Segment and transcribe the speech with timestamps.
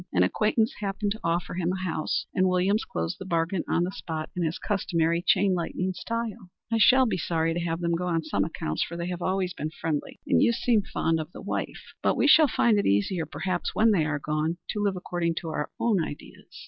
[0.13, 3.91] An acquaintance happened to offer him a house, and Williams closed the bargain on the
[3.91, 6.49] spot in his customary chain lightning style.
[6.71, 9.53] I shall be sorry to have them go on some accounts, for they have always
[9.53, 13.27] been friendly, and you seem fond of the wife, but we shall find it easier,
[13.27, 16.47] perhaps, when they are gone, to live according to our own ideas."